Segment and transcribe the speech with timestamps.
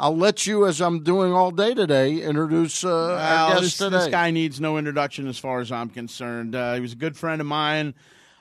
[0.00, 3.76] I'll let you, as I'm doing all day today, introduce uh, Well, our guest this,
[3.76, 3.90] today.
[3.98, 6.54] this guy needs no introduction as far as I'm concerned.
[6.54, 7.92] Uh, he was a good friend of mine.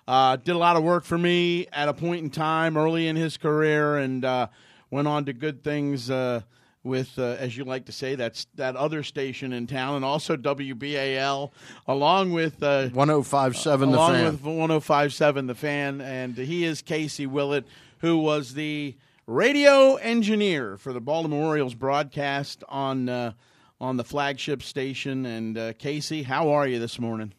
[0.07, 3.17] Uh, did a lot of work for me at a point in time early in
[3.17, 4.47] his career, and uh,
[4.89, 6.39] went on to good things uh,
[6.85, 10.38] with, uh, as you like to say, that's that other station in town, and also
[10.38, 11.52] WBAL,
[11.89, 14.26] along with uh, 1057 The along Fan.
[14.32, 17.66] with 1057 The Fan, and he is Casey Willett,
[17.98, 18.96] who was the
[19.30, 23.34] radio engineer for the Baltimore Orioles broadcast on uh,
[23.80, 25.26] on the flagship station.
[25.26, 27.34] And uh, Casey, how are you this morning?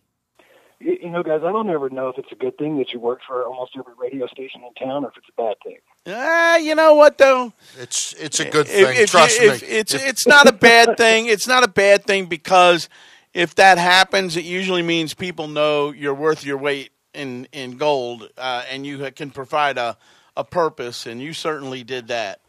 [0.78, 3.00] You you know, guys, I don't ever know if it's a good thing that you
[3.00, 5.78] work for almost every radio station in town, or if it's a bad thing.
[6.06, 7.52] Uh, you know what though?
[7.78, 8.97] It's it's a good thing.
[8.97, 9.55] if Trust you- me.
[9.56, 11.27] if it's If- it's not a bad thing.
[11.27, 12.88] It's not a bad thing because
[13.34, 18.30] if that happens, it usually means people know you're worth your weight in in gold,
[18.38, 19.98] uh, and you can provide a
[20.40, 22.40] a purpose, and you certainly did that.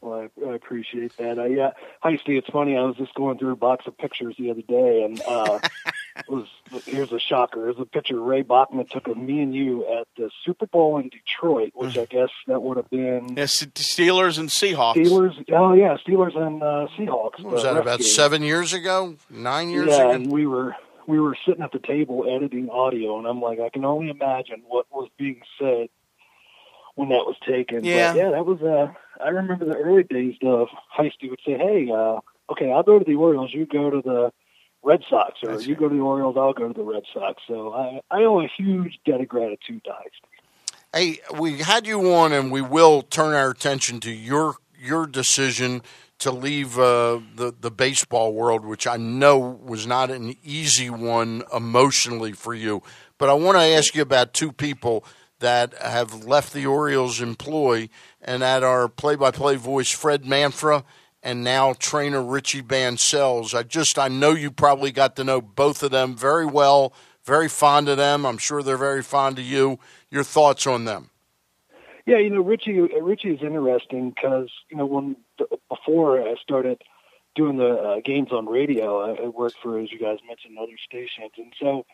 [0.00, 1.40] Well, I, I appreciate that.
[1.40, 1.70] I, yeah,
[2.04, 2.76] Heisty, it's funny.
[2.76, 5.58] I was just going through a box of pictures the other day, and uh,
[6.16, 6.46] it was
[6.84, 7.62] here's a shocker.
[7.64, 11.08] There's a picture Ray Bachman took of me and you at the Super Bowl in
[11.08, 14.94] Detroit, which I guess that would have been Yes, Steelers and Seahawks.
[14.94, 15.44] Steelers.
[15.50, 17.42] Oh yeah, Steelers and uh, Seahawks.
[17.42, 18.08] what was that about game.
[18.08, 19.16] seven years ago?
[19.28, 20.10] Nine years yeah, ago?
[20.12, 20.76] and we were
[21.08, 24.62] we were sitting at the table editing audio, and I'm like, I can only imagine
[24.68, 25.88] what was being said
[26.98, 27.84] when that was taken.
[27.84, 28.12] Yeah.
[28.12, 28.60] but yeah, that was.
[28.60, 30.66] Uh, I remember the early days of
[30.98, 32.18] Heisty would say, "Hey, uh,
[32.50, 33.54] okay, I'll go to the Orioles.
[33.54, 34.32] You go to the
[34.82, 36.36] Red Sox, or That's you go to the Orioles.
[36.36, 39.84] I'll go to the Red Sox." So I I owe a huge debt of gratitude
[39.84, 40.74] to Heisty.
[40.92, 45.82] Hey, we had you on, and we will turn our attention to your your decision
[46.18, 51.44] to leave uh, the the baseball world, which I know was not an easy one
[51.54, 52.82] emotionally for you.
[53.18, 55.04] But I want to ask you about two people
[55.40, 57.88] that have left the Orioles' employ,
[58.20, 60.84] and that are play-by-play voice Fred Manfra
[61.22, 63.54] and now trainer Richie Bancells.
[63.54, 66.92] I just I know you probably got to know both of them very well,
[67.24, 68.24] very fond of them.
[68.24, 69.78] I'm sure they're very fond of you.
[70.10, 71.10] Your thoughts on them?
[72.06, 72.80] Yeah, you know, Richie.
[72.80, 75.16] Richie is interesting because you know when
[75.68, 76.80] before I started
[77.34, 80.78] doing the uh, games on radio, I, I worked for, as you guys mentioned, other
[80.88, 81.84] stations, and so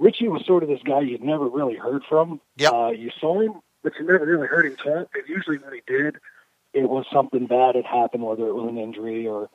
[0.00, 2.40] Richie was sort of this guy you'd never really heard from.
[2.56, 2.72] Yep.
[2.72, 5.10] Uh, you saw him, but you never really heard him talk.
[5.14, 6.16] And usually, when he did,
[6.72, 9.50] it was something bad had happened, whether it was an injury or,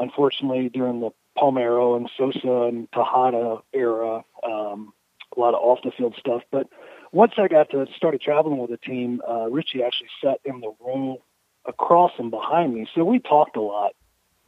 [0.00, 4.92] unfortunately, during the Palmeiro and Sosa and Tejada era, um,
[5.36, 6.42] a lot of off the field stuff.
[6.50, 6.68] But
[7.12, 10.72] once I got to started traveling with the team, uh, Richie actually sat in the
[10.80, 11.22] row
[11.64, 13.92] across and behind me, so we talked a lot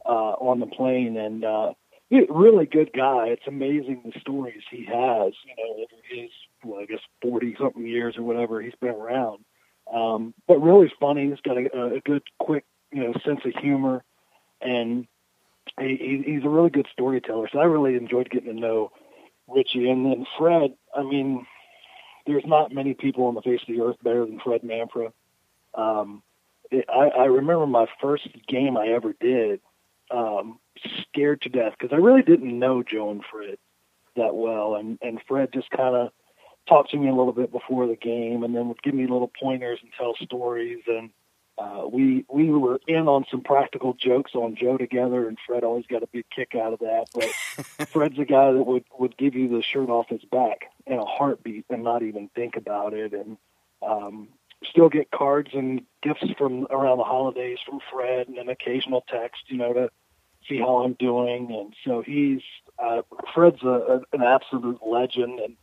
[0.05, 1.73] uh, on the plane, and uh,
[2.09, 3.27] really good guy.
[3.27, 5.33] It's amazing the stories he has.
[5.45, 6.29] You know, over his
[6.63, 9.43] well, I guess forty something years or whatever he's been around.
[9.93, 11.29] Um, but really funny.
[11.29, 14.03] He's got a, a good, quick, you know, sense of humor,
[14.61, 15.07] and
[15.79, 17.49] he- he's a really good storyteller.
[17.51, 18.91] So I really enjoyed getting to know
[19.47, 19.89] Richie.
[19.89, 20.73] And then Fred.
[20.95, 21.45] I mean,
[22.25, 25.11] there's not many people on the face of the earth better than Fred Manfra.
[25.73, 26.21] Um,
[26.71, 29.61] it, I, I remember my first game I ever did.
[30.11, 30.59] Um,
[31.01, 33.57] scared to death because I really didn't know Joe and Fred
[34.15, 36.11] that well, and and Fred just kind of
[36.67, 39.31] talked to me a little bit before the game, and then would give me little
[39.39, 41.11] pointers and tell stories, and
[41.57, 45.85] uh, we we were in on some practical jokes on Joe together, and Fred always
[45.87, 47.05] got a big kick out of that.
[47.13, 50.99] But Fred's a guy that would would give you the shirt off his back in
[50.99, 53.37] a heartbeat and not even think about it, and
[53.81, 54.27] um,
[54.65, 59.43] still get cards and gifts from around the holidays from Fred, and an occasional text,
[59.47, 59.89] you know, to
[60.47, 61.51] see how I'm doing.
[61.51, 62.41] And so he's
[62.79, 63.01] uh,
[63.33, 65.55] Fred's a, a, an absolute legend, and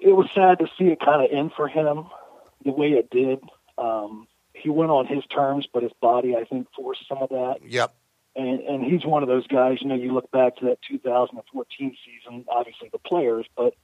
[0.00, 2.06] it was sad to see it kind of end for him
[2.64, 3.40] the way it did.
[3.78, 7.58] Um, he went on his terms, but his body, I think, forced some of that.
[7.66, 7.94] Yep.
[8.34, 9.78] And and he's one of those guys.
[9.82, 12.44] You know, you look back to that 2014 season.
[12.48, 13.74] Obviously, the players, but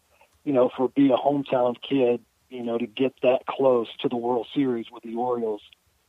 [0.45, 4.17] you know, for be a hometown kid, you know, to get that close to the
[4.17, 5.61] World Series with the Orioles,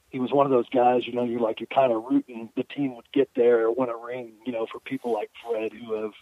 [0.09, 1.06] he was one of those guys.
[1.06, 3.90] You know, you're like you're kind of rooting the team would get there or win
[3.90, 4.34] a ring.
[4.46, 6.14] You know, for people like Fred who have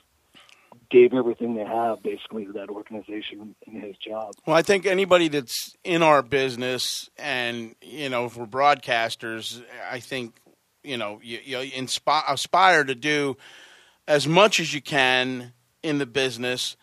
[0.89, 4.33] gave everything they have basically to that organization in his job.
[4.45, 10.35] Well, I think anybody that's in our business, and you know, for broadcasters, I think
[10.83, 11.87] you know you, you
[12.27, 13.37] aspire to do
[14.07, 16.75] as much as you can in the business.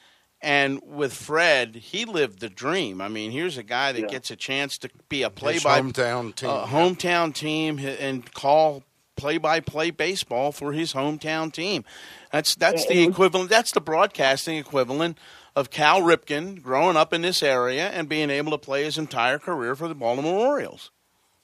[0.44, 3.00] And with Fred, he lived the dream.
[3.00, 4.06] I mean, here's a guy that Yeah.
[4.08, 6.50] gets a chance to be a His play-by hometown team.
[6.50, 8.82] uh, hometown team and call
[9.17, 11.82] play-by-play baseball for his hometown team.
[12.31, 13.49] That's that's the equivalent.
[13.49, 15.19] That's the broadcasting equivalent
[15.56, 19.38] of Cal Ripken growing up in this area and being able to play his entire
[19.38, 20.90] career for the Baltimore Orioles.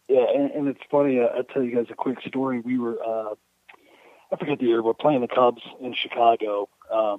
[0.09, 1.21] Yeah, and, and it's funny.
[1.21, 2.61] Uh, I'll tell you guys a quick story.
[2.61, 3.35] We were, uh,
[4.33, 7.19] I forget the year, we're playing the Cubs in Chicago, um,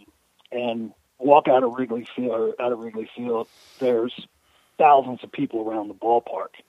[0.52, 0.92] and
[1.22, 3.48] walk out of Wrigley Field, or out of Wrigley Field.
[3.80, 4.28] There's
[4.78, 6.60] thousands of people around the ballpark,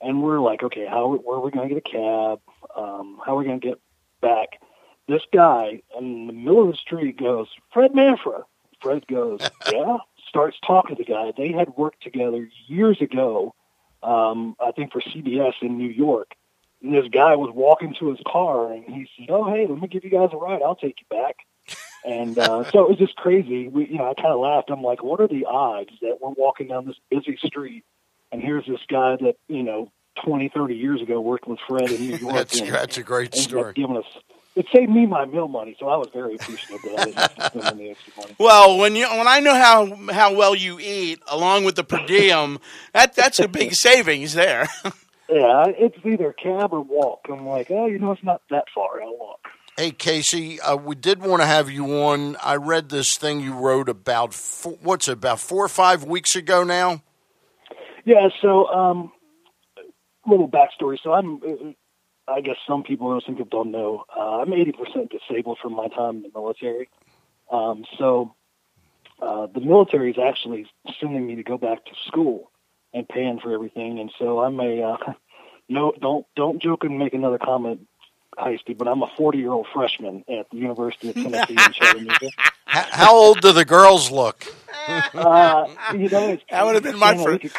[0.00, 2.40] and we're like, okay, how where are we going to get a cab?
[2.76, 3.80] Um, how are we going to get
[4.20, 4.60] back?
[5.06, 8.44] This guy in the middle of the street goes, Fred Manfra.
[8.80, 9.40] Fred goes,
[9.72, 9.98] yeah.
[10.28, 11.32] Starts talking to the guy.
[11.36, 13.54] They had worked together years ago
[14.04, 16.34] um, I think for CBS in New York.
[16.82, 19.88] And this guy was walking to his car, and he said, "Oh, hey, let me
[19.88, 20.62] give you guys a ride.
[20.62, 21.36] I'll take you back."
[22.04, 23.68] And uh, so it was just crazy.
[23.68, 24.70] We, you know, I kind of laughed.
[24.70, 27.84] I'm like, "What are the odds that we're walking down this busy street,
[28.30, 29.90] and here's this guy that you know,
[30.24, 32.34] 20, 30 years ago worked with Fred in New York.
[32.34, 33.72] that's, and, that's a great story.
[33.72, 34.04] Giving us,
[34.54, 37.34] it saved me my meal money, so I was very appreciative that I didn't have
[37.36, 38.36] to spend any extra money.
[38.38, 42.04] Well, when you when I know how how well you eat, along with the per
[42.06, 42.58] diem,
[42.92, 44.68] that that's a big savings there.
[45.26, 47.26] Yeah, it's either cab or walk.
[47.30, 49.02] I'm like, oh, you know, it's not that far.
[49.02, 49.48] I'll walk.
[49.76, 52.36] Hey, Casey, uh, we did want to have you on.
[52.36, 56.36] I read this thing you wrote about, four, what's it, about four or five weeks
[56.36, 57.02] ago now?
[58.04, 59.10] Yeah, so um,
[60.28, 60.96] little backstory.
[61.02, 61.74] So I'm,
[62.28, 64.04] I guess some people know, some people don't know.
[64.16, 66.88] Uh, I'm 80% disabled from my time in the military.
[67.50, 68.32] Um, so
[69.20, 70.66] uh, the military is actually
[71.00, 72.52] sending me to go back to school
[72.92, 73.98] and paying for everything.
[73.98, 75.12] And so I'm a uh,
[75.68, 77.88] no, don't don't joke and make another comment,
[78.36, 78.76] Heisty.
[78.76, 82.28] But I'm a 40 year old freshman at the University of Tennessee in Chattanooga.
[82.66, 84.44] How old do the girls look?
[84.88, 87.40] Uh, you know, it's, That would have been my first.
[87.42, 87.52] could-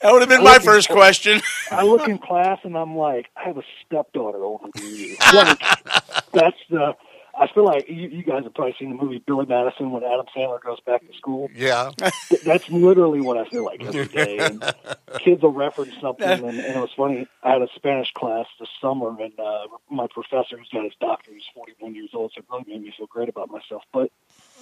[0.00, 1.40] That would have been I my first at- question.
[1.70, 5.16] I look in class and I'm like, I have a stepdaughter older than you.
[5.32, 5.58] Like,
[6.32, 6.94] that's the.
[7.38, 10.26] I feel like you, you guys have probably seen the movie Billy Madison when Adam
[10.36, 11.50] Sandler goes back to school.
[11.54, 11.90] Yeah.
[12.28, 14.38] Th- That's literally what I feel like every day.
[14.38, 14.62] And
[15.18, 17.26] kids will reference something, and, and it was funny.
[17.42, 21.36] I had a Spanish class this summer, and uh, my professor, who's got his doctorate,
[21.36, 23.82] he's 41 years old, so it really made me feel great about myself.
[23.92, 24.10] But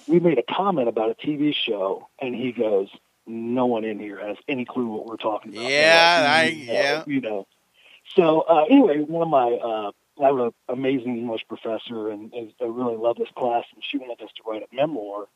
[0.07, 2.89] we made a comment about a TV show, and he goes,
[3.27, 6.55] "No one in here has any clue what we're talking about." Yeah, We're I- like,
[6.55, 7.05] "Mm, yeah.
[7.07, 7.47] you know.
[8.17, 9.91] So uh, anyway, one of my uh,
[10.23, 13.99] I have an amazing English professor, and, and I really love this class, and she
[13.99, 15.27] wanted us to write a memoir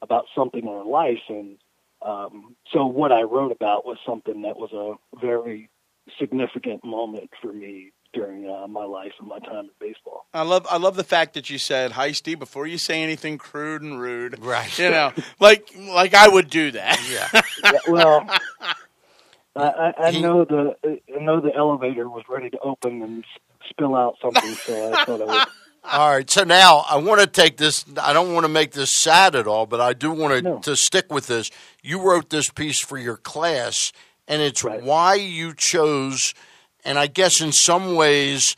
[0.00, 1.58] about something in her life, and
[2.04, 5.70] um, so what I wrote about was something that was a very
[6.18, 10.26] significant moment for me during uh, my life and my time in baseball.
[10.34, 13.82] I love I love the fact that you said heisty before you say anything crude
[13.82, 14.38] and rude.
[14.42, 14.78] Right.
[14.78, 17.00] You know, like like I would do that.
[17.10, 17.40] Yeah.
[17.64, 18.28] Yeah, well,
[19.54, 23.24] I, I, know the I know the elevator was ready to open and
[23.68, 25.42] spill out something, so I thought I would.
[25.84, 26.30] All right.
[26.30, 27.84] So now I want to take this.
[28.00, 30.58] I don't want to make this sad at all, but I do want to, No.
[30.60, 31.50] to stick with this.
[31.82, 33.92] You wrote this piece for your class,
[34.28, 34.80] and it's Right.
[34.80, 36.34] why you chose.
[36.84, 38.54] And I guess in some ways,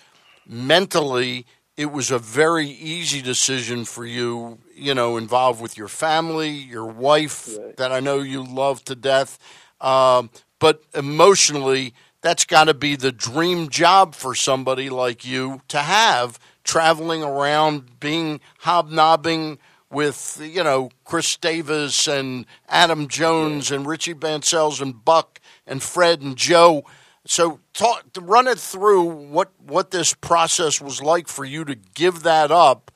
[0.46, 1.46] mentally,
[1.78, 4.58] it was a very easy decision for you.
[4.74, 7.76] You know, involved with your family, your wife Right.
[7.78, 9.38] that I know you love to death.
[9.80, 15.78] Um, but emotionally, that's got to be the dream job for somebody like you to
[15.78, 19.58] have traveling around, being hobnobbing
[19.90, 26.20] with you know Chris Davis and Adam Jones and Richie Bancells and Buck and Fred
[26.22, 26.84] and Joe.
[27.26, 32.22] So talk, run it through what what this process was like for you to give
[32.24, 32.90] that up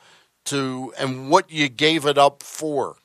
[0.47, 2.97] to and what you gave it up for,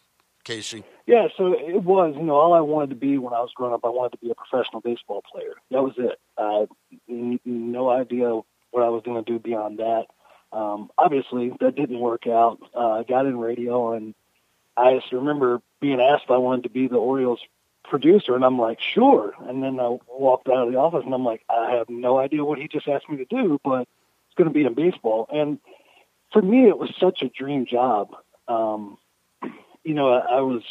[0.43, 0.83] Casey.
[1.05, 3.73] Yeah, so it was, you know, all I wanted to be when I was growing
[3.73, 5.55] up, I wanted to be a professional baseball player.
[5.69, 6.17] That was it.
[7.45, 8.39] No idea
[8.71, 10.05] what I was going to do beyond that.
[10.53, 12.59] Um, obviously, that didn't work out.
[12.73, 14.15] Uh, I got in radio, and
[14.77, 17.41] I just remember being asked if I wanted to be the Orioles
[17.83, 19.33] producer, and I'm like, sure.
[19.41, 22.45] And then I walked out of the office, and I'm like, I have no idea
[22.45, 25.27] what he just asked me to do, but it's going to be in baseball.
[25.31, 25.59] And
[26.31, 28.15] for me, it was such a dream job.
[28.47, 28.97] Um,
[29.83, 30.63] you know, I, I was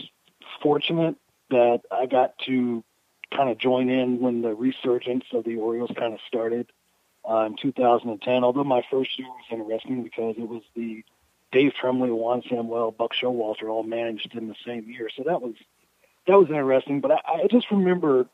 [0.63, 1.17] fortunate
[1.51, 2.85] that I got to
[3.35, 6.71] kind of join in when the resurgence of the Orioles kind of started
[7.29, 8.45] uh, in 2010.
[8.45, 11.05] Although my first year was interesting because it was the
[11.51, 15.55] Dave Trembley, Juan Samuel, Buck Showalter all managed in the same year, so that was
[16.27, 17.01] that was interesting.
[17.01, 18.27] But I, I just remember,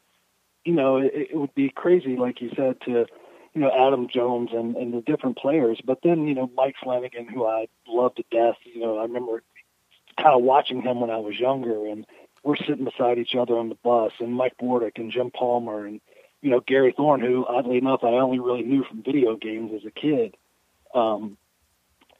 [0.65, 3.07] you know, it, it would be crazy, like you said, to
[3.55, 5.81] you know Adam Jones and and the different players.
[5.85, 8.57] But then you know Mike Flanagan, who I love to death.
[8.65, 9.43] You know, I remember
[10.21, 12.07] kind of watching him when I was younger, and
[12.43, 16.01] we're sitting beside each other on the bus, and Mike Bordick and Jim Palmer and
[16.43, 19.85] you know Gary Thorne, who oddly enough I only really knew from video games as
[19.85, 20.37] a kid.
[20.95, 21.37] Um,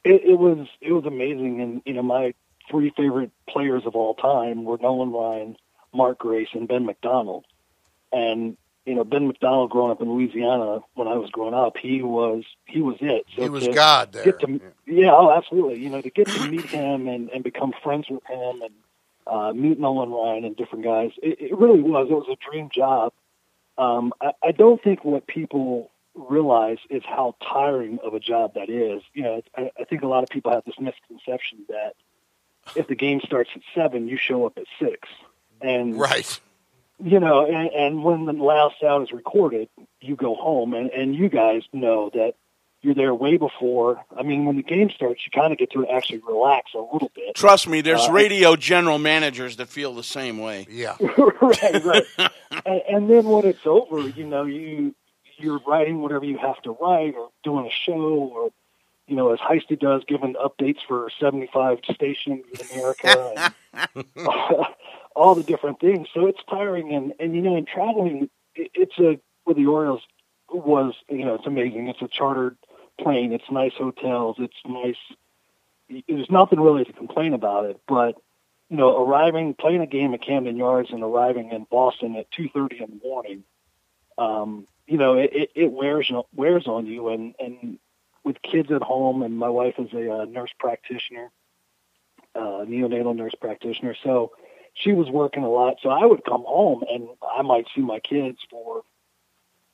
[0.03, 2.33] it, it was it was amazing, and you know my
[2.69, 5.55] three favorite players of all time were Nolan Ryan,
[5.93, 7.45] Mark Grace, and Ben McDonald,
[8.11, 8.57] and
[8.89, 12.43] you know, Ben McDonald growing up in Louisiana when I was growing up, he was
[12.65, 13.23] he was it.
[13.35, 14.25] So he was to God there.
[14.25, 14.59] Get to, yeah.
[14.87, 15.77] yeah, oh, absolutely.
[15.77, 18.73] You know, to get to meet him and, and become friends with him and
[19.27, 22.07] uh, meet Nolan Ryan and different guys, it, it really was.
[22.09, 23.13] It was a dream job.
[23.77, 28.71] Um, I, I don't think what people realize is how tiring of a job that
[28.71, 29.03] is.
[29.13, 31.93] You know, I, I think a lot of people have this misconception that
[32.75, 35.07] if the game starts at seven, you show up at six,
[35.61, 36.39] and right.
[37.01, 39.69] You know, and, and when the last out is recorded,
[40.01, 42.33] you go home, and and you guys know that
[42.81, 44.03] you're there way before.
[44.15, 47.11] I mean, when the game starts, you kind of get to actually relax a little
[47.13, 47.35] bit.
[47.35, 50.67] Trust me, there's uh, radio general managers that feel the same way.
[50.69, 50.95] Yeah,
[51.41, 52.03] right, right.
[52.65, 54.95] and, and then when it's over, you know, you
[55.37, 58.49] you're writing whatever you have to write, or doing a show, or
[59.07, 64.05] you know, as Heisty does, giving updates for 75 stations in America, and
[65.19, 66.07] all the different things.
[66.13, 70.01] So it's tiring, and and you know, in traveling, it's a with the Orioles
[70.49, 71.87] was you know it's amazing.
[71.89, 72.57] It's a chartered
[72.99, 73.33] plane.
[73.33, 74.37] It's nice hotels.
[74.39, 74.95] It's nice.
[76.07, 78.15] There's nothing really to complain about it, but
[78.69, 82.81] you know, arriving, playing a game at Camden Yards, and arriving in Boston at 2:30
[82.81, 83.43] in the morning,
[84.17, 87.79] um, you know, it, it wears wears on you, and and
[88.23, 91.31] with kids at home, and my wife is a, uh, nurse practitioner,
[92.35, 94.31] uh, neonatal nurse practitioner, so
[94.73, 95.75] she was working a lot.
[95.81, 98.83] So I would come home, and I might see my kids for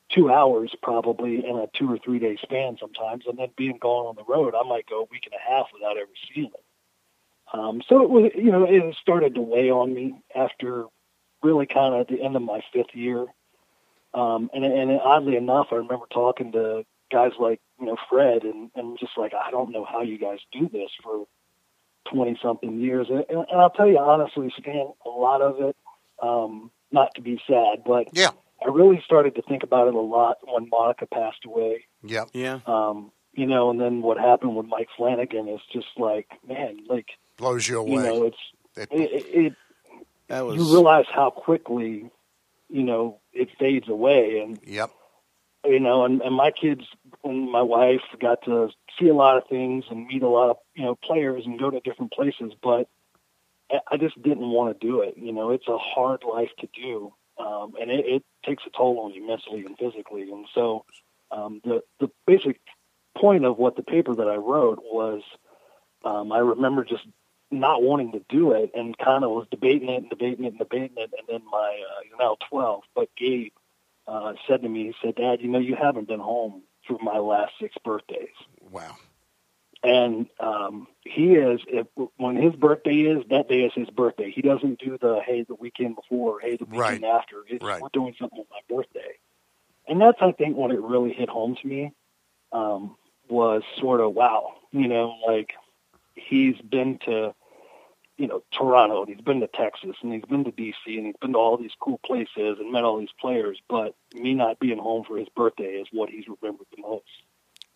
[0.08, 4.06] two hours probably in a two or three day span sometimes, and then being gone
[4.06, 7.60] on the road, I might go a week and a half without ever seeing them.
[7.60, 10.86] Um, so it was, you know, it started to weigh on me after
[11.42, 13.26] really kind of at the end of my fifth year.
[14.14, 18.70] Um, and, and oddly enough, I remember talking to guys like, you know, Fred and,
[18.74, 21.26] and just like, I don't know how you guys do this for
[22.12, 23.08] 20 something years.
[23.10, 25.76] And, and I'll tell you honestly, Stan, a lot of it,
[26.22, 28.30] um, not to be sad, but yeah
[28.64, 31.84] I really started to think about it a lot when Monica passed away.
[32.02, 32.60] Yeah, yeah.
[32.66, 37.06] Um, you know, and then what happened with Mike Flanagan is just like, man, like
[37.36, 37.92] blows you away.
[37.92, 38.36] You know, it's
[38.76, 39.52] it, it, it
[40.28, 40.56] that was...
[40.56, 42.10] you realize how quickly,
[42.68, 44.90] you know, it fades away, and yep.
[45.64, 46.84] You know, and, and my kids
[47.26, 50.56] and my wife got to see a lot of things and meet a lot of
[50.74, 52.88] you know players and go to different places, but
[53.90, 55.14] I just didn't want to do it.
[55.16, 59.00] You know, it's a hard life to do, um, and it, it takes a toll
[59.00, 60.30] on you mentally and physically.
[60.30, 60.84] And so,
[61.30, 62.60] um, the the basic
[63.18, 65.22] point of what the paper that I wrote was,
[66.04, 67.06] um, I remember just
[67.50, 70.58] not wanting to do it and kind of was debating it and debating it and
[70.58, 71.10] debating it.
[71.18, 73.52] And then my uh, now 12, but Gabe
[74.06, 77.18] uh, said to me, he said, "Dad, you know you haven't been home for my
[77.18, 78.28] last six birthdays."
[78.70, 78.96] Wow
[79.86, 84.30] and um, he is if, when his birthday is that day is his birthday.
[84.30, 87.04] He doesn't do the hey the weekend before, or, hey the weekend right.
[87.04, 87.44] after.
[87.48, 87.80] It's, right.
[87.80, 89.18] We're doing something on my birthday,
[89.86, 91.92] and that's I think when it really hit home to me
[92.52, 92.96] um,
[93.28, 95.52] was sort of wow, you know, like
[96.14, 97.34] he's been to
[98.18, 101.16] you know Toronto, and he's been to Texas, and he's been to DC, and he's
[101.20, 104.78] been to all these cool places and met all these players, but me not being
[104.78, 107.04] home for his birthday is what he's remembered the most.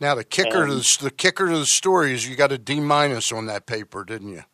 [0.01, 2.81] Now the kicker to the, the kicker to the story is you got a D
[2.81, 4.45] minus on that paper, didn't you?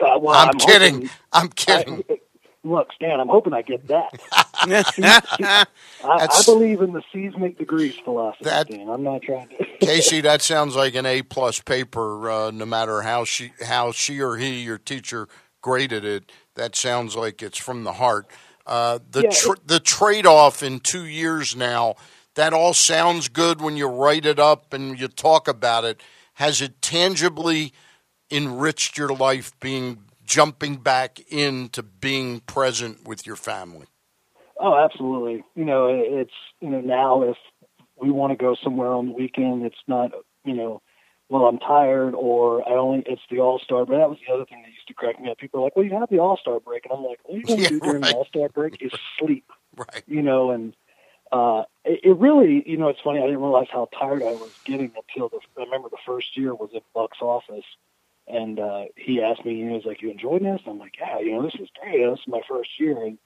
[0.00, 0.94] Uh, well, I'm, I'm, kidding.
[0.94, 2.04] Hoping, I'm kidding.
[2.08, 2.18] I,
[2.64, 4.18] look, Stan, I'm hoping I get that.
[4.66, 5.66] I,
[6.04, 7.02] I, believe in the
[7.38, 8.88] make degrees philosophy, that, Stan.
[8.88, 9.64] I'm not trying to.
[9.80, 12.30] Casey, that sounds like an A plus paper.
[12.30, 15.28] Uh, no matter how she how she or he, your teacher,
[15.60, 18.26] graded it, that sounds like it's from the heart.
[18.66, 21.94] Uh, the yeah, tr- the trade off in two years now
[22.38, 26.00] that all sounds good when you write it up and you talk about it.
[26.34, 27.72] Has it tangibly
[28.30, 33.86] enriched your life being jumping back into being present with your family?
[34.58, 35.44] Oh, absolutely.
[35.54, 37.36] You know, it's you know now if
[37.96, 40.12] we want to go somewhere on the weekend, it's not
[40.44, 40.82] you know,
[41.28, 43.86] well I'm tired or I only it's the All Star.
[43.86, 45.38] But that was the other thing that used to crack me up.
[45.38, 47.38] People are like, well, you have the All Star break, and I'm like, what are
[47.38, 48.10] you going to yeah, do during right.
[48.10, 49.50] the All Star break is sleep.
[49.76, 50.02] Right.
[50.06, 50.74] You know, and
[51.30, 53.18] uh, it, it really, you know, it's funny.
[53.18, 55.38] I didn't realize how tired I was getting until the.
[55.56, 57.66] I remember the first year was in Buck's office,
[58.26, 60.94] and uh, he asked me, you know, he was like, "You enjoying this?" I'm like,
[60.98, 61.98] "Yeah, you know, this is great.
[61.98, 63.18] This is my first year." And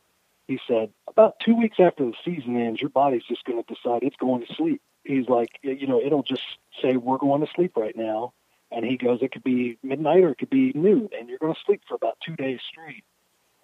[0.48, 4.02] he said, "About two weeks after the season ends, your body's just going to decide
[4.02, 6.42] it's going to sleep." He's like, "You know, it'll just
[6.80, 8.32] say we're going to sleep right now."
[8.70, 11.54] And he goes, "It could be midnight or it could be noon, and you're going
[11.54, 13.04] to sleep for about two days straight."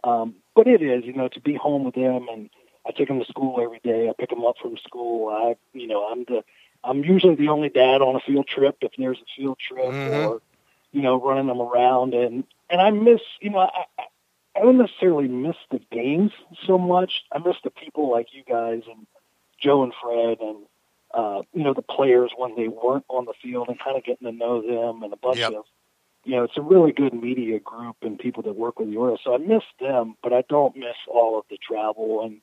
[0.04, 2.50] Um, but it is, you know, to be home with them and
[2.86, 4.08] I take them to school every day.
[4.08, 5.28] I pick them up from school.
[5.28, 6.44] I, you know, I'm the,
[6.84, 10.28] I'm usually the only dad on a field trip if there's a field trip mm-hmm.
[10.28, 10.42] or,
[10.92, 12.14] you know, running them around.
[12.14, 13.84] And, and I miss, you know, I,
[14.58, 16.32] I, don't necessarily miss the games
[16.66, 17.24] so much.
[17.32, 19.06] I miss the people like you guys and,
[19.60, 20.58] Joe and Fred and
[21.12, 24.30] uh, you know the players when they weren't on the field and kind of getting
[24.30, 25.52] to know them and a bunch Yep.
[25.52, 25.64] of
[26.24, 29.20] you know it's a really good media group and people that work with the Orioles.
[29.24, 32.40] So I miss them, but I don't miss all of the travel and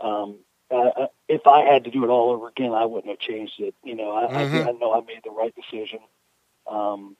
[0.00, 0.38] um,
[0.70, 3.74] uh, if I had to do it all over again, I wouldn't have changed it.
[3.84, 4.66] You know, I, Mhm.
[4.66, 6.00] I, I know I made the right decision.
[6.66, 7.16] Um,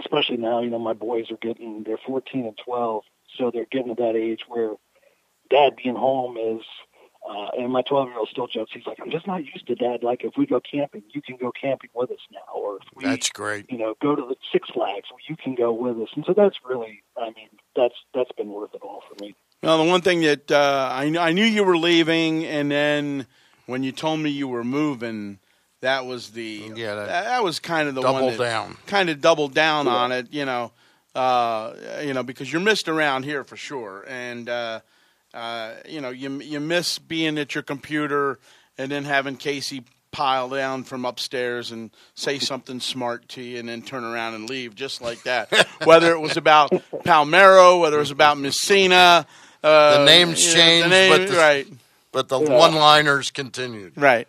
[0.00, 3.04] especially now, you know, my boys are getting they're 14 and 12,
[3.38, 4.72] so they're getting to that age where
[5.50, 6.62] dad being home is.
[7.28, 8.70] Uh, and my 12 year old still jokes.
[8.72, 10.04] He's like, I'm just not used to dad.
[10.04, 12.38] Like, if we go camping, you can go camping with us now.
[12.54, 13.66] Or if we, That's great.
[13.68, 16.08] you know, go to the Six Flags, well, you can go with us.
[16.14, 19.34] And so that's really, I mean, that's that's been worth it all for me.
[19.60, 23.26] Well, the one thing that uh, I, kn- I knew you were leaving, and then
[23.66, 25.40] when you told me you were moving,
[25.80, 28.76] that was the Yeah, that- that, was kind of the Double one that down.
[28.86, 30.32] kind of doubled down on it.
[30.32, 30.70] You know,
[31.16, 34.80] uh, you know because you're missed around here for sure, and uh,
[35.34, 38.38] uh, you know you you miss being at your computer
[38.78, 39.82] and then having Casey
[40.12, 44.48] pile down from upstairs and say something smart to you and then turn around and
[44.48, 45.52] leave just like that.
[45.84, 46.70] whether it was about
[47.04, 49.26] Palmeiro, whether it was about Mussina.
[49.62, 51.66] Uh, The names you know, changed, the name- but the- right,
[52.12, 52.50] But the Yeah.
[52.56, 53.92] one-liners continued.
[53.96, 54.26] right.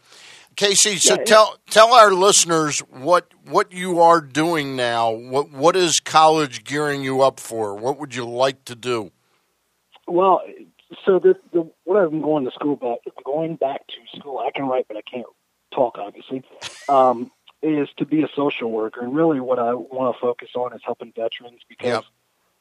[0.58, 5.12] Casey, so Yeah, tell tell our listeners what what you are doing now.
[5.12, 7.76] What what is college gearing you up for?
[7.76, 9.12] What would you like to do?
[10.08, 10.42] Well,
[11.06, 14.40] so the, the what I've been going to school back going back to school.
[14.40, 15.28] I can write, but I can't
[15.74, 16.00] talk.
[16.00, 16.44] Obviously,
[16.90, 20.74] um, is to be a social worker, and really what I want to focus on
[20.74, 22.04] is helping veterans because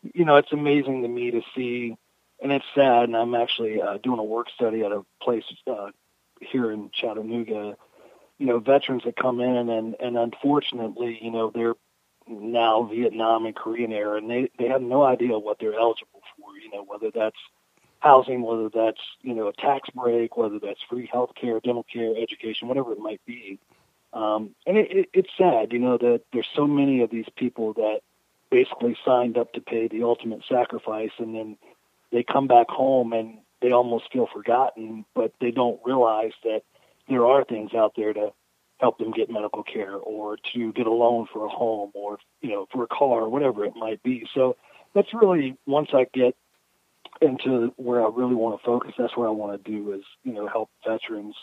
[0.03, 0.15] Yep.
[0.15, 1.97] you know it's amazing to me to see,
[2.43, 3.05] and it's sad.
[3.05, 5.93] And I'm actually uh, doing a work study at a place uh,
[6.41, 7.77] here in Chattanooga.
[8.39, 11.75] You know, veterans that come in, and and unfortunately, you know, they're
[12.29, 16.57] now Vietnam and Korean era, and they they have no idea what they're eligible for.
[16.59, 17.39] You know, whether that's
[18.01, 22.15] housing, whether that's you know a tax break, whether that's free health care, dental care,
[22.17, 23.59] education, whatever it might be.
[24.13, 27.75] Um, and it, it, it's sad, you know, that there's so many of these people
[27.75, 28.01] that
[28.51, 31.59] basically signed up to pay the ultimate sacrifice, and then
[32.13, 36.63] they come back home and they almost feel forgotten, but they don't realize that
[37.09, 38.33] there are things out there to
[38.79, 42.51] help them get medical care or to get a loan for a home or you
[42.51, 44.27] know for a car or whatever it might be.
[44.35, 44.57] So
[44.95, 46.37] that's really once I get
[47.23, 50.33] into where I really want to focus, that's where I want to do is you
[50.33, 51.35] know help veterans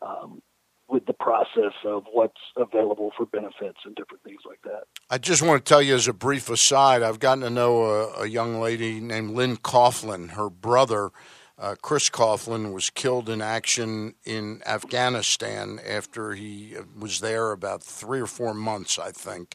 [0.00, 0.42] um,
[0.88, 4.84] with the process of what's available for benefits and different things like that.
[5.08, 8.22] I just want to tell you as a brief aside, I've gotten to know a,
[8.22, 10.32] a young lady named Lynn Coughlin.
[10.32, 11.10] Her brother,
[11.58, 18.20] uh, Chris Coughlin, was killed in action in Afghanistan after he was there about three
[18.20, 19.54] or four months, I think.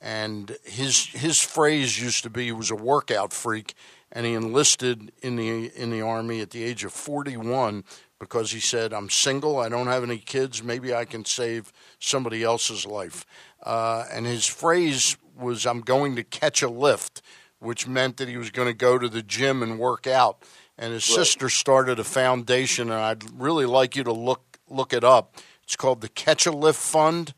[0.00, 3.74] And his his phrase used to be he was a workout freak,
[4.12, 7.82] and he enlisted in the in the army at the age of 41
[8.20, 12.44] because he said, "I'm single, I don't have any kids, maybe I can save somebody
[12.44, 13.26] else's life."
[13.62, 17.20] Uh, and his phrase was, "I'm going to catch a lift,"
[17.58, 20.44] which meant that he was going to go to the gym and work out.
[20.78, 25.02] And his sister started a foundation, and I'd really like you to look look it
[25.02, 25.34] up.
[25.64, 27.34] It's called the Catch a Lift Fund.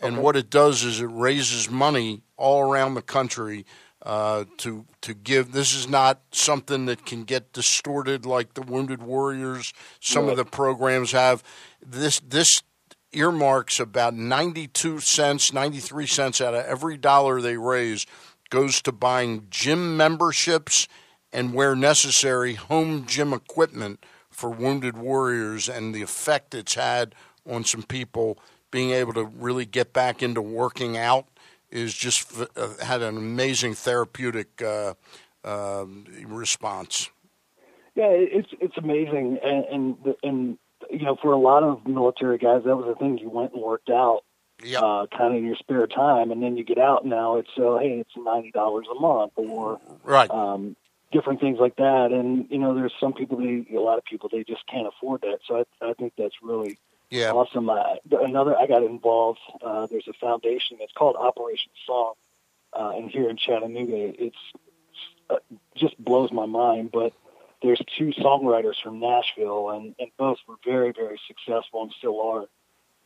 [0.00, 3.64] And what it does is it raises money all around the country
[4.02, 5.52] uh, to to give.
[5.52, 9.72] This is not something that can get distorted like the Wounded Warriors.
[10.00, 11.42] Some of the programs have
[11.80, 12.20] this.
[12.20, 12.62] This
[13.12, 18.06] earmarks about ninety two cents, ninety three cents out of every dollar they raise
[18.50, 20.88] goes to buying gym memberships
[21.36, 27.14] and where necessary home gym equipment for wounded warriors and the effect it's had
[27.48, 28.38] on some people
[28.70, 31.26] being able to really get back into working out
[31.70, 34.94] is just uh, had an amazing therapeutic uh,
[35.44, 35.84] uh,
[36.24, 37.10] response.
[37.94, 40.58] Yeah, it's it's amazing, and and and
[40.90, 43.18] you know, for a lot of military guys, that was the thing.
[43.18, 44.22] You went and worked out,
[44.64, 44.82] Yep.
[44.82, 47.04] uh, kind of in your spare time, and then you get out.
[47.04, 50.30] Now it's uh, hey, it's ninety dollars a month, or right.
[50.30, 50.76] um,
[51.16, 52.12] different things like that.
[52.12, 55.22] And you know, there's some people, they, a lot of people, they just can't afford
[55.22, 55.38] that.
[55.46, 56.78] So I, I think that's really
[57.10, 57.32] yeah.
[57.32, 57.70] awesome.
[57.70, 59.40] Uh, another, I got involved.
[59.64, 60.76] Uh, there's a foundation.
[60.80, 62.14] It's called Operation Song,
[62.78, 64.36] uh, and here in Chattanooga, it's
[65.30, 65.36] uh,
[65.74, 66.90] just blows my mind.
[66.92, 67.14] But
[67.62, 72.44] there's two songwriters from Nashville, and, and both were very, very successful and still are.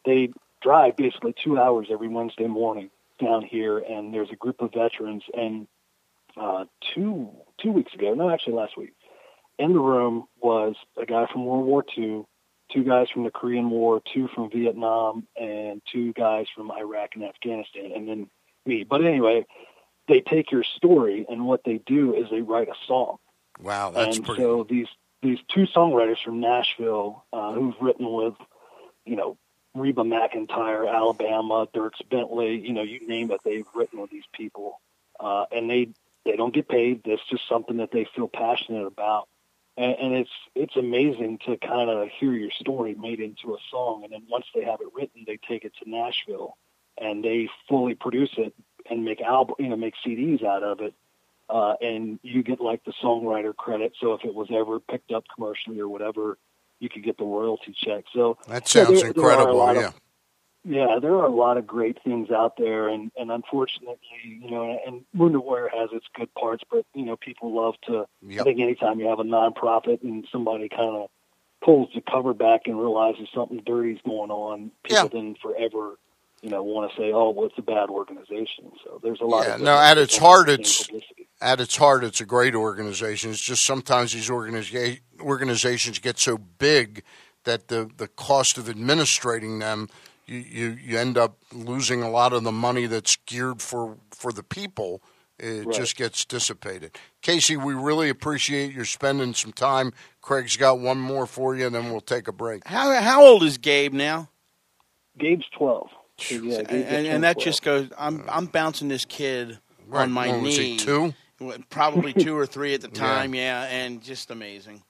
[0.05, 4.73] They drive basically two hours every Wednesday morning down here, and there's a group of
[4.73, 5.23] veterans.
[5.33, 5.69] And
[6.37, 6.65] uh,
[6.95, 8.93] two two weeks ago, no, actually last week,
[9.59, 12.25] in the room was a guy from World War II,
[12.73, 17.25] two guys from the Korean War, two from Vietnam, and two guys from Iraq and
[17.25, 18.31] Afghanistan, and then
[18.67, 18.85] me.
[18.85, 19.47] But anyway,
[20.09, 23.17] they take your story, and what they do is they write a song.
[23.61, 24.43] Wow, that's and pretty.
[24.43, 24.89] so these
[25.23, 28.35] these two songwriters from Nashville uh, who've written with
[29.05, 29.37] you know,
[29.75, 34.81] Reba McEntire, Alabama, Dierks Bentley, you know, you name it, they've written with these people,
[35.19, 35.89] uh, and they
[36.25, 37.03] they don't get paid.
[37.05, 39.29] That's just something that they feel passionate about,
[39.77, 44.05] and, and it's it's amazing to kind of hear your story made into a song,
[44.05, 46.57] and then once they have it written, they take it to Nashville,
[46.99, 48.55] and they fully produce it
[48.89, 50.95] and make album, you know, make CDs out of it.
[51.49, 53.93] Uh, and you get like the songwriter credit.
[54.01, 56.39] So if it was ever picked up commercially or whatever,
[56.79, 58.05] you could get the royalty check.
[58.13, 59.67] So that sounds there, incredible.
[59.67, 59.89] There yeah.
[59.89, 59.95] Of,
[60.65, 64.79] yeah, there are a lot of great things out there, and and unfortunately, you know,
[64.87, 68.07] and Wounded Warrior has its good parts, but you know, people love to.
[68.23, 68.41] Yep.
[68.41, 71.09] I think anytime you have a nonprofit and somebody kind of
[71.65, 75.09] pulls the cover back and realizes something dirty's going on, people yeah.
[75.13, 75.97] then forever
[76.43, 79.47] you know want to say, "Oh, well, it's a bad organization." So there's a lot.
[79.47, 79.79] Yeah, of no.
[79.79, 81.29] At its heart, it's publicity.
[81.41, 83.31] at its heart, it's a great organization.
[83.31, 87.03] It's just sometimes these organiza- organizations get so big
[87.45, 89.89] that the the cost of administrating them,
[90.31, 94.33] you, you you end up losing a lot of the money that's geared for for
[94.33, 95.03] the people.
[95.39, 95.75] It right.
[95.75, 96.99] just gets dissipated.
[97.23, 99.93] Casey, we really appreciate your spending some time.
[100.21, 102.67] Craig's got one more for you, and then we'll take a break.
[102.67, 104.29] How how old is Gabe now?
[105.19, 105.89] Gabe's twelve.
[106.19, 107.89] So, yeah, and, and, and, that just goes.
[107.99, 110.03] I'm I'm bouncing this kid right.
[110.03, 110.77] on my what, knee.
[110.77, 111.15] two,
[111.71, 113.35] probably two or three at the time.
[113.35, 113.63] yeah.
[113.63, 114.83] yeah, and just amazing.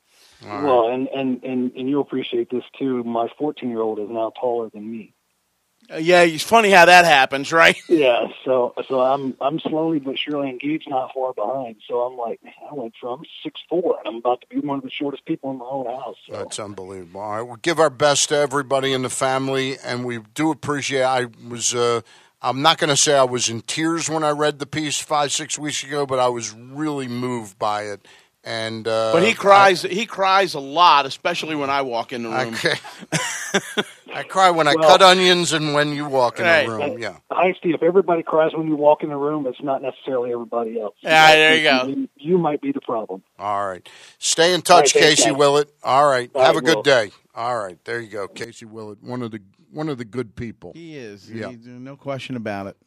[0.44, 3.04] All well, and, and and and you appreciate this too.
[3.04, 5.14] My 14 year old is now taller than me.
[5.98, 7.76] Yeah, it's funny how that happens, right?
[7.90, 11.76] Yeah, so so I'm I'm slowly but surely engaged, not far behind.
[11.86, 14.78] So I'm like, man, I went from six four, and I'm about to be one
[14.78, 16.16] of the shortest people in my own house.
[16.26, 16.36] So.
[16.36, 17.20] That's unbelievable.
[17.20, 21.02] All right, we'll give our best to everybody in the family, and we do appreciate.
[21.02, 21.74] I was.
[21.74, 22.00] Uh,
[22.42, 25.30] I'm not going to say I was in tears when I read the piece five,
[25.30, 28.06] six weeks ago, but I was really moved by it.
[28.42, 29.84] And uh, but he cries.
[29.84, 32.54] I, he cries a lot, especially when I walk in the room.
[32.54, 32.76] Okay.
[34.12, 36.66] I cry when I well, cut onions and when you walk in right.
[36.66, 36.98] the room.
[36.98, 37.16] Yeah.
[37.30, 37.74] Hi, Steve.
[37.74, 40.94] If everybody cries when you walk in the room, it's not necessarily everybody else.
[41.00, 41.86] Yeah, there you go.
[41.86, 43.22] You, you, might be the problem.
[43.38, 43.88] All right.
[44.18, 45.72] Stay in touch, right, Casey Willett.
[45.82, 46.30] All right.
[46.34, 46.82] All Have right, a good Will.
[46.82, 47.10] day.
[47.34, 47.82] All right.
[47.84, 49.02] There you go, Casey Willett.
[49.02, 49.40] One of the
[49.72, 50.72] one of the good people.
[50.74, 51.30] He is.
[51.30, 51.50] Yeah.
[51.50, 52.76] He, no question about it.